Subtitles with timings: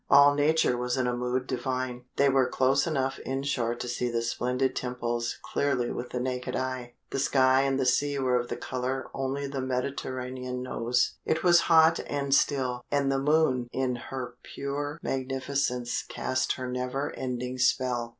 [0.09, 2.05] All nature was in a mood divine.
[2.15, 6.95] They were close enough inshore to see the splendid temples clearly with the naked eye.
[7.11, 11.17] The sky and the sea were of the colour only the Mediterranean knows.
[11.23, 17.11] It was hot and still, and the moon in her pure magnificence cast her never
[17.13, 18.09] ending spell.